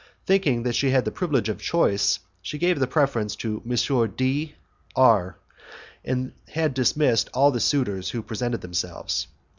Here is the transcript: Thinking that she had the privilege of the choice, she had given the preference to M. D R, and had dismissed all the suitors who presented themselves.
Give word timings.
Thinking 0.25 0.63
that 0.63 0.73
she 0.73 0.89
had 0.89 1.05
the 1.05 1.11
privilege 1.11 1.47
of 1.47 1.59
the 1.59 1.63
choice, 1.63 2.17
she 2.41 2.55
had 2.57 2.61
given 2.61 2.81
the 2.81 2.87
preference 2.87 3.35
to 3.35 3.61
M. 3.69 4.11
D 4.17 4.55
R, 4.95 5.37
and 6.03 6.31
had 6.49 6.73
dismissed 6.73 7.29
all 7.35 7.51
the 7.51 7.59
suitors 7.59 8.09
who 8.09 8.23
presented 8.23 8.61
themselves. 8.61 9.27